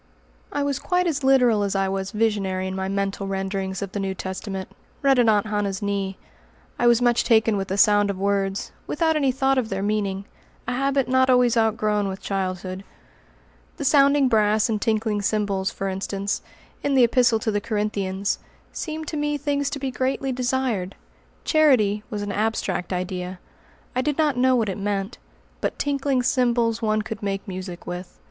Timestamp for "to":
17.37-17.51, 19.09-19.17, 19.69-19.77